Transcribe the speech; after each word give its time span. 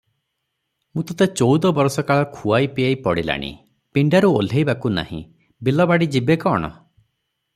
"ମୁଁ 0.95 1.01
ତୋତେ 1.09 1.25
ଚଉଦ 1.41 1.71
ବରଷ 1.79 2.03
କାଳ 2.07 2.23
ଖୁଆଇ 2.37 2.69
ପିଆଇ 2.79 2.95
ପଡ଼ିଲାଣି, 3.07 3.51
ପିଣ୍ଡାରୁ 3.97 4.33
ଓହ୍ଲାଇବାକୁ 4.39 4.93
ନାହିଁ, 4.99 5.23
ବିଲବାଡ଼ି 5.69 6.09
ଯିବେ 6.17 6.39
କଣ? 6.45 6.71